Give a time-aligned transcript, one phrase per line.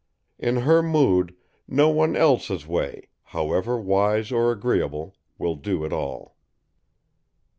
[0.39, 1.35] In her mood,
[1.67, 6.37] no one else's way, however, wise or agreeable, will do it all.